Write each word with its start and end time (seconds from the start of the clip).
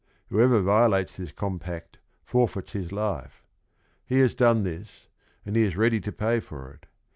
Whoever 0.29 0.61
violates 0.61 1.15
this 1.17 1.31
compact 1.31 1.99
forfeits 2.23 2.71
his 2.71 2.91
life. 2.91 3.43
He 4.03 4.17
has 4.19 4.33
done 4.33 4.63
this, 4.63 5.09
and 5.45 5.55
he/ 5.55 5.61
is 5.61 5.77
ready 5.77 5.99
to 6.01 6.11
pay 6.11 6.39
for 6.39 6.73
it. 6.73 6.87